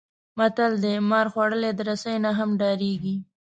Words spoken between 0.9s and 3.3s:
مار خوړلی د رسۍ نه هم ډارېږي.